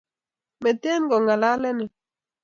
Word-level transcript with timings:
meten 0.63 1.01
kong'alalenin 1.09 1.91